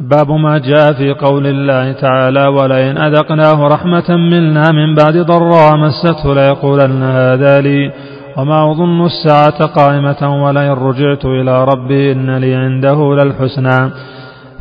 باب 0.00 0.30
ما 0.30 0.58
جاء 0.58 0.92
في 0.92 1.12
قول 1.12 1.46
الله 1.46 1.92
تعالى 1.92 2.46
ولئن 2.46 2.98
أذقناه 2.98 3.68
رحمة 3.68 4.16
منا 4.16 4.72
من 4.72 4.94
بعد 4.94 5.16
ضراء 5.16 5.76
مسته 5.76 6.34
ليقولن 6.34 7.02
هذا 7.02 7.60
لي 7.60 7.92
وما 8.36 8.70
أظن 8.70 9.04
الساعة 9.06 9.66
قائمة 9.66 10.44
ولئن 10.44 10.70
رجعت 10.72 11.24
إلى 11.24 11.64
ربي 11.64 12.12
إن 12.12 12.36
لي 12.36 12.54
عنده 12.54 13.14
للحسنى 13.14 13.90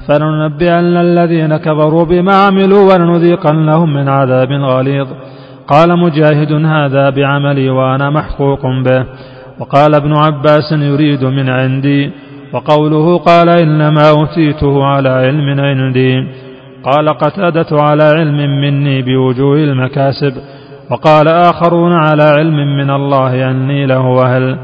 فلننبئن 0.08 0.98
الذين 0.98 1.58
كفروا 1.58 2.06
بما 2.06 2.36
عملوا 2.36 2.94
ولنذيقنهم 2.94 3.94
من 3.94 4.10
عذاب 4.10 4.52
غليظ 4.52 5.08
قال 5.68 6.00
مجاهد 6.00 6.52
هذا 6.52 7.10
بعملي 7.10 7.70
وأنا 7.70 8.10
محقوق 8.10 8.62
به 8.86 9.06
وقال 9.60 9.96
ابن 9.96 10.14
عباس 10.14 10.72
يريد 10.72 11.24
من 11.24 11.50
عندي 11.50 12.12
وقوله 12.56 13.18
قال 13.18 13.50
إنما 13.50 14.10
أوتيته 14.10 14.84
على 14.84 15.10
علم 15.10 15.60
عندي. 15.60 16.28
قال 16.84 17.10
قتادة 17.10 17.82
على 17.84 18.04
علم 18.04 18.62
مني 18.62 19.02
بوجوه 19.02 19.58
المكاسب 19.58 20.34
وقال 20.92 21.28
آخرون 21.28 21.94
على 21.94 22.24
علم 22.24 22.78
من 22.78 22.90
الله 22.90 23.52
أني 23.52 23.86
له 23.86 24.24
أهل. 24.24 24.58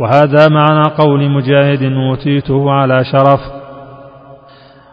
وهذا 0.00 0.48
معنى 0.48 0.88
قول 0.98 1.30
مجاهد 1.30 1.82
أوتيته 1.82 2.70
على 2.70 3.04
شرف. 3.04 3.40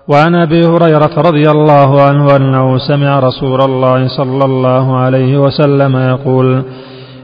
وعن 0.08 0.36
أبي 0.36 0.60
هريرة 0.60 1.14
رضي 1.18 1.50
الله 1.52 2.02
عنه 2.02 2.36
أنه 2.36 2.78
سمع 2.78 3.20
رسول 3.20 3.62
الله 3.62 4.08
صلى 4.18 4.46
الله 4.46 4.98
عليه 4.98 5.38
وسلم 5.38 5.98
يقول 5.98 6.64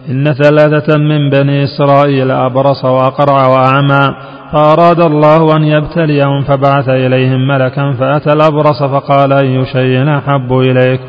إن 0.09 0.23
ثلاثة 0.33 0.97
من 0.97 1.29
بني 1.29 1.63
إسرائيل 1.63 2.31
أبرص 2.31 2.85
وأقرع 2.85 3.47
وأعمى 3.47 4.15
فاراد 4.51 4.99
الله 4.99 5.55
أن 5.55 5.63
يبتليهم 5.63 6.41
فبعث 6.41 6.89
إليهم 6.89 7.47
ملكا 7.47 7.93
فأتى 7.99 8.33
الأبرص 8.33 8.83
فقال 8.83 9.33
أي 9.33 9.65
شيء 9.65 10.17
أحب 10.17 10.53
إليك؟ 10.53 10.99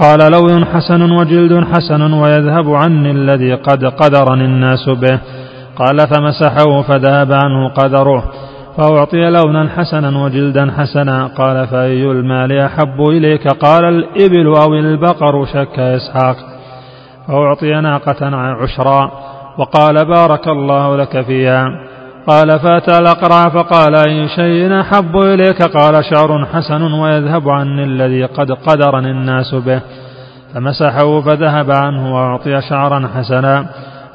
قال 0.00 0.18
لون 0.32 0.64
حسن 0.64 1.12
وجلد 1.12 1.64
حسن 1.64 2.12
ويذهب 2.12 2.74
عني 2.74 3.10
الذي 3.10 3.54
قد 3.54 3.84
قدرني 3.84 4.44
الناس 4.44 4.88
به. 4.88 5.18
قال 5.76 5.98
فمسحه 5.98 6.82
فذهب 6.82 7.32
عنه 7.32 7.68
قدره. 7.68 8.22
فأعطي 8.76 9.30
لونا 9.30 9.68
حسنا 9.76 10.24
وجلدا 10.24 10.72
حسنا. 10.78 11.26
قال 11.26 11.66
فأي 11.66 12.04
المال 12.04 12.58
أحب 12.58 13.00
إليك؟ 13.00 13.48
قال 13.48 13.84
الإبل 13.84 14.46
أو 14.46 14.74
البقر 14.74 15.46
شك 15.46 15.78
إسحاق. 15.78 16.36
فأعطي 17.28 17.80
ناقة 17.80 18.36
عشرا. 18.36 19.10
وقال 19.58 20.04
بارك 20.04 20.48
الله 20.48 20.96
لك 20.96 21.20
فيها. 21.20 21.66
قال 22.26 22.60
فأتى 22.60 22.98
الأقرع 22.98 23.48
فقال 23.48 23.94
أي 24.08 24.28
شيء 24.28 24.80
أحب 24.80 25.16
إليك 25.16 25.62
قال 25.62 26.04
شعر 26.04 26.46
حسن 26.46 26.92
ويذهب 26.92 27.48
عني 27.48 27.84
الذي 27.84 28.24
قد 28.24 28.52
قدرني 28.52 29.10
الناس 29.10 29.54
به 29.54 29.80
فمسحه 30.54 31.20
فذهب 31.20 31.70
عنه 31.70 32.14
وأعطي 32.14 32.60
شعرا 32.60 33.08
حسنا 33.14 33.66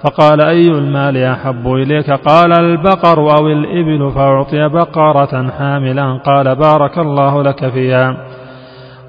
فقال 0.04 0.46
أي 0.46 0.68
المال 0.68 1.18
أحب 1.18 1.68
إليك 1.68 2.12
قال 2.12 2.60
البقر 2.60 3.20
أو 3.40 3.48
الإبل 3.48 4.12
فأعطي 4.16 4.70
بقرة 4.70 5.50
حاملا 5.60 6.20
قال 6.26 6.56
بارك 6.56 6.98
الله 6.98 7.44
لك 7.44 7.70
فيها 7.70 8.18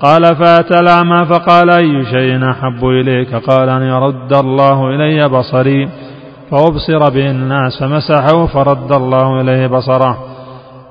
قال 0.01 0.37
فأتى 0.37 0.81
الأعمى 0.81 1.27
فقال 1.27 1.71
أي 1.71 2.05
شيء 2.05 2.51
أحب 2.51 2.85
إليك 2.85 3.35
قال 3.35 3.69
أن 3.69 3.83
يرد 3.83 4.33
الله 4.33 4.89
إلي 4.89 5.29
بصري 5.29 5.89
فأبصر 6.53 7.11
به 7.11 7.31
الناس 7.31 7.81
فمسحه 7.81 8.47
فرد 8.47 8.93
الله 8.93 9.41
إليه 9.41 9.67
بصره. 9.67 10.19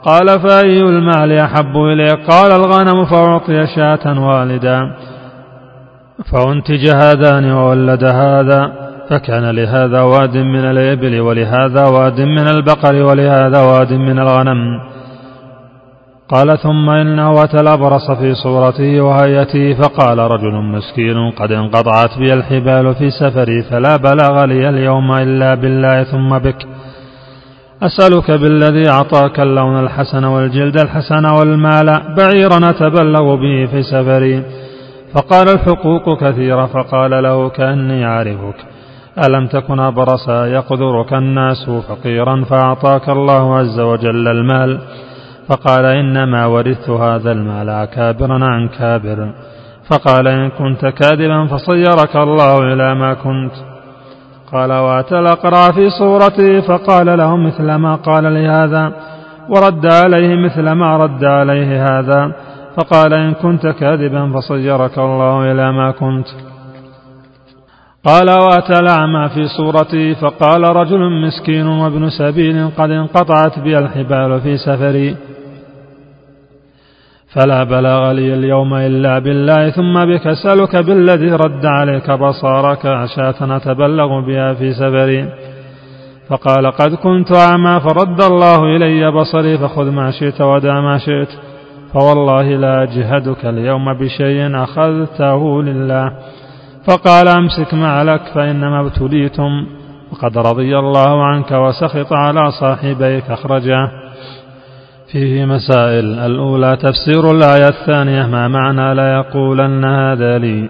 قال 0.05 0.39
فأي 0.39 0.81
المال 0.81 1.37
أحب 1.37 1.75
إليك؟ 1.75 2.29
قال 2.29 2.51
الغنم 2.51 3.05
فأعطي 3.05 3.67
شاة 3.75 4.19
والدا. 4.19 4.79
فأنتج 6.31 6.87
هذان 6.87 7.51
وولد 7.51 8.03
هذا 8.03 8.71
فكان 9.09 9.49
لهذا 9.49 10.01
واد 10.01 10.37
من 10.37 10.65
الإبل 10.65 11.19
ولهذا 11.19 11.87
واد 11.87 12.21
من 12.21 12.47
البقر 12.47 12.95
ولهذا 12.95 13.61
واد 13.61 13.93
من 13.93 14.19
الغنم. 14.19 14.90
قال 16.31 16.57
ثم 16.57 16.89
إنه 16.89 17.43
أتى 17.43 17.59
الأبرص 17.61 18.11
في 18.11 18.33
صورته 18.33 19.01
وهيئته 19.01 19.73
فقال 19.73 20.19
رجل 20.19 20.53
مسكين 20.53 21.31
قد 21.31 21.51
انقطعت 21.51 22.17
بي 22.17 22.33
الحبال 22.33 22.95
في 22.95 23.09
سفري 23.09 23.63
فلا 23.63 23.97
بلغ 23.97 24.45
لي 24.45 24.69
اليوم 24.69 25.11
إلا 25.11 25.55
بالله 25.55 26.03
ثم 26.03 26.29
بك. 26.39 26.67
أسألك 27.83 28.31
بالذي 28.31 28.89
أعطاك 28.89 29.39
اللون 29.39 29.79
الحسن 29.83 30.23
والجلد 30.23 30.79
الحسن 30.79 31.25
والمال 31.25 32.15
بعيرا 32.17 32.69
أتبلغ 32.69 33.35
به 33.35 33.65
في 33.71 33.83
سفري. 33.83 34.43
فقال 35.13 35.49
الحقوق 35.49 36.19
كثيرة 36.23 36.65
فقال 36.65 37.23
له 37.23 37.49
كأني 37.49 38.05
أعرفك 38.05 38.55
ألم 39.27 39.47
تكن 39.47 39.79
أبرصا 39.79 40.45
يقدرك 40.45 41.13
الناس 41.13 41.69
فقيرا 41.89 42.43
فأعطاك 42.43 43.09
الله 43.09 43.57
عز 43.57 43.79
وجل 43.79 44.27
المال. 44.27 44.81
فقال 45.51 45.85
إنما 45.85 46.45
ورثت 46.45 46.89
هذا 46.89 47.31
المال 47.31 47.85
كابرا 47.85 48.45
عن 48.45 48.67
كابر. 48.67 49.33
فقال 49.89 50.27
إن 50.27 50.49
كنت 50.49 50.85
كاذبا 50.85 51.47
فصيرك 51.47 52.15
الله 52.15 52.73
إلى 52.73 52.95
ما 52.95 53.13
كنت. 53.13 53.51
قال 54.51 54.71
وأتى 54.71 55.19
الأقرع 55.19 55.71
في 55.71 55.89
صورته 55.89 56.61
فقال 56.61 57.17
له 57.17 57.37
مثل 57.37 57.75
ما 57.75 57.95
قال 57.95 58.33
لهذا 58.33 58.93
ورد 59.49 59.85
عليه 59.93 60.35
مثل 60.35 60.71
ما 60.71 60.97
رد 60.97 61.23
عليه 61.23 61.85
هذا. 61.85 62.31
فقال 62.77 63.13
إن 63.13 63.33
كنت 63.33 63.67
كاذبا 63.67 64.31
فصيرك 64.33 64.97
الله 64.97 65.51
إلى 65.51 65.71
ما 65.71 65.91
كنت. 65.91 66.27
قال 68.05 68.29
وأتى 68.29 68.79
الأعمى 68.79 69.29
في 69.29 69.47
صورته 69.57 70.13
فقال 70.13 70.63
رجل 70.63 71.27
مسكين 71.27 71.67
وابن 71.67 72.09
سبيل 72.09 72.69
قد 72.77 72.91
انقطعت 72.91 73.59
بي 73.59 73.77
الحبال 73.77 74.41
في 74.41 74.57
سفري. 74.57 75.30
فلا 77.33 77.63
بلاغ 77.63 78.11
لي 78.11 78.33
اليوم 78.33 78.73
إلا 78.73 79.19
بالله 79.19 79.69
ثم 79.69 80.05
بك 80.05 80.27
أسألك 80.27 80.75
بالذي 80.75 81.31
رد 81.31 81.65
عليك 81.65 82.11
بصارك 82.11 82.85
عشاة 82.85 83.55
اتبلغ 83.55 84.19
بها 84.19 84.53
في 84.53 84.73
سفري 84.73 85.29
فقال 86.31 86.71
قد 86.71 86.95
كنت 86.95 87.31
أعمى 87.31 87.79
فرد 87.79 88.21
الله 88.21 88.63
إلي 88.75 89.11
بصري 89.11 89.57
فخذ 89.57 89.91
ما 89.91 90.11
شئت 90.11 90.41
ودع 90.41 90.81
ما 90.81 90.97
شئت. 90.97 91.27
فوالله 91.93 92.55
لا 92.55 92.83
أجهدك 92.83 93.45
اليوم 93.45 93.93
بشيء 93.93 94.63
أخذته 94.63 95.63
لله. 95.63 96.11
فقال 96.87 97.27
أمسك 97.27 97.73
ما 97.73 98.03
لك 98.03 98.21
فإنما 98.35 98.81
ابتليتم. 98.81 99.65
وقد 100.11 100.37
رضي 100.37 100.79
الله 100.79 101.25
عنك 101.25 101.51
وسخط 101.51 102.13
على 102.13 102.51
صاحبيك 102.51 103.29
أخرجه. 103.29 104.00
فيه 105.11 105.45
مسائل. 105.45 106.19
الأولى 106.19 106.77
تفسير 106.77 107.31
الآية 107.31 107.67
الثانية 107.67 108.27
ما 108.27 108.47
معنى 108.47 108.93
لا 108.93 109.13
يقولن 109.13 109.85
هذا 109.85 110.37
لي? 110.37 110.69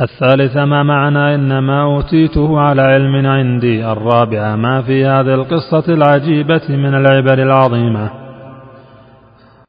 الثالثة 0.00 0.64
ما 0.64 0.82
معنى 0.82 1.34
إنما 1.34 1.82
أوتيته 1.82 2.60
على 2.60 2.82
علم 2.82 3.26
عندي؟ 3.26 3.86
الرابعة 3.92 4.56
ما 4.56 4.82
في 4.82 5.04
هذه 5.04 5.34
القصة 5.34 5.94
العجيبة 5.94 6.62
من 6.68 6.94
العبر 6.94 7.42
العظيمة؟ 7.42 8.25